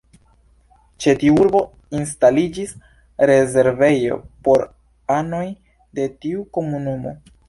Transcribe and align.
Ĉe 1.03 1.11
tiu 1.23 1.33
urbo 1.41 1.59
instaliĝis 1.97 2.73
rezervejo 3.31 4.17
por 4.47 4.63
anoj 5.17 5.43
de 6.01 6.07
tiu 6.25 6.43
komunumo. 6.59 7.15